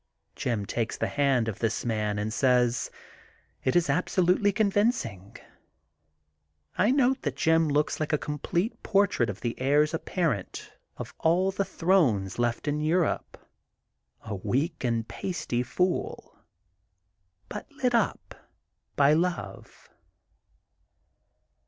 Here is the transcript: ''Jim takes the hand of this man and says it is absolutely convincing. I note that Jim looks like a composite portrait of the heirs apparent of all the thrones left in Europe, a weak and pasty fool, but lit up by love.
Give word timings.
''Jim 0.35 0.65
takes 0.65 0.97
the 0.97 1.05
hand 1.05 1.47
of 1.47 1.59
this 1.59 1.85
man 1.85 2.17
and 2.17 2.33
says 2.33 2.89
it 3.63 3.75
is 3.75 3.87
absolutely 3.87 4.51
convincing. 4.51 5.37
I 6.75 6.89
note 6.89 7.21
that 7.21 7.35
Jim 7.35 7.69
looks 7.69 7.99
like 7.99 8.11
a 8.11 8.17
composite 8.17 8.81
portrait 8.81 9.29
of 9.29 9.41
the 9.41 9.53
heirs 9.61 9.93
apparent 9.93 10.73
of 10.97 11.13
all 11.19 11.51
the 11.51 11.63
thrones 11.65 12.39
left 12.39 12.67
in 12.67 12.81
Europe, 12.81 13.47
a 14.23 14.33
weak 14.33 14.83
and 14.83 15.07
pasty 15.07 15.61
fool, 15.61 16.35
but 17.47 17.71
lit 17.71 17.93
up 17.93 18.33
by 18.95 19.13
love. 19.13 19.91